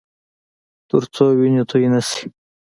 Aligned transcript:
ترڅو 0.87 1.25
وینې 1.39 1.63
تویې 1.69 1.87
نه 1.93 2.01
شي 2.07 2.23